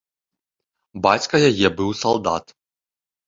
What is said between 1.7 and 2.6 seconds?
быў салдат.